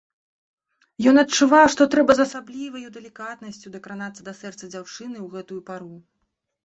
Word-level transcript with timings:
Ён 1.11 1.15
адчуваў, 1.23 1.65
што 1.73 1.81
трэба 1.95 2.11
з 2.19 2.25
асабліваю 2.29 2.83
далікатнасцю 2.97 3.75
дакранацца 3.77 4.21
да 4.31 4.37
сэрца 4.41 4.73
дзяўчыны 4.75 5.17
ў 5.21 5.27
гэтую 5.35 5.61
пару. 5.69 5.91